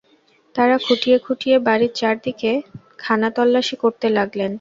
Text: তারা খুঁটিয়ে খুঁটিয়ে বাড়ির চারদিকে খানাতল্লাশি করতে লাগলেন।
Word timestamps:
তারা 0.55 0.75
খুঁটিয়ে 0.85 1.17
খুঁটিয়ে 1.19 1.57
বাড়ির 1.59 1.93
চারদিকে 1.95 2.51
খানাতল্লাশি 2.99 3.75
করতে 3.75 4.07
লাগলেন। 4.09 4.49